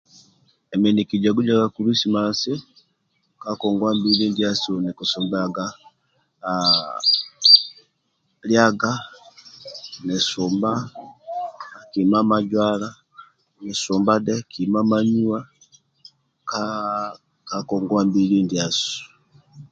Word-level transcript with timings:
Emi 0.73 0.89
nikijagujaga 0.93 1.65
kulisimasi 1.75 2.51
ka 3.41 3.49
ngongwa 3.55 3.89
mbili 3.97 4.25
ndiasu 4.29 4.71
nikisumbaga 4.81 5.65
liaga 8.47 8.91
nisumba 13.63 14.13
dhe 14.25 14.35
kima 14.51 14.79
manuwa 14.89 15.39
ka 17.49 17.57
ngongwa 17.63 18.01
mbili 18.09 18.37
ndiasu 18.45 18.97